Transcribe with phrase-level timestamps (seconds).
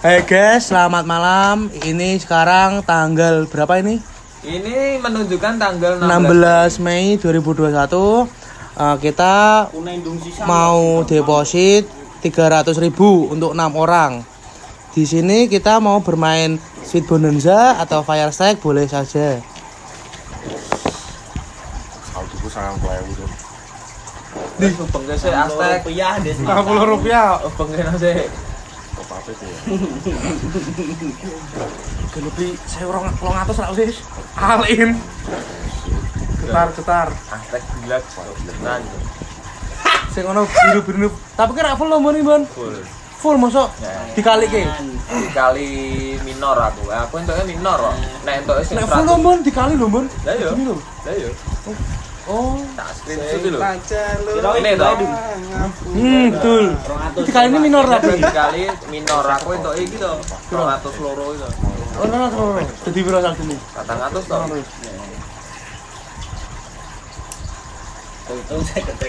[0.00, 1.68] Hai guys, selamat malam.
[1.76, 4.00] Ini sekarang tanggal berapa ini?
[4.40, 8.24] Ini menunjukkan tanggal 16 Mei 2021.
[8.80, 9.68] Eh, kita
[10.48, 11.84] mau deposit
[12.24, 14.24] 300.000 untuk enam orang.
[14.96, 19.36] Di sini kita mau bermain Sweet Bonanza atau Fire Stack boleh saja.
[22.08, 23.24] Saldoku sangat pelayan itu.
[24.64, 25.84] Nih, bengke sih Aztek.
[25.84, 27.36] rupiah deh 50 rupiah.
[27.52, 28.48] Bengke sih.
[29.30, 29.58] Itu ya?
[32.66, 33.94] Saya kalau ngatus lah sih.
[34.34, 34.90] Alin.
[36.42, 37.08] Cetar cetar.
[37.30, 37.98] Aztek gila.
[38.02, 38.82] Tenan.
[40.10, 41.08] Sing ono biru-biru.
[41.38, 42.42] Tapi kira full nih, Bon.
[42.50, 42.99] Full.
[43.20, 43.68] Full masuk
[44.16, 44.64] dikali ke.
[45.36, 45.68] Kali
[46.24, 46.88] minor aku.
[46.88, 47.94] Aku entoknya minor kok.
[48.24, 50.04] Nek entoknya sing Nek full lombon dikali lombon.
[50.24, 50.48] Lah iya.
[50.56, 50.76] Lho.
[50.80, 51.28] Lah iya.
[52.28, 52.56] Oh.
[52.72, 53.60] Tak screenshot lho.
[54.56, 54.96] ini toh.
[55.92, 56.64] Hmm, betul.
[57.28, 58.00] Dikali ini minor lah.
[58.00, 58.24] berarti.
[58.32, 60.12] Kali minor aku entok iki to.
[60.48, 61.48] 200 loro itu.
[62.00, 62.62] Oh, no, no, no, no.
[62.88, 63.56] Jadi piro saldo ini?
[63.76, 64.36] 400 to.
[68.30, 68.94] itu saya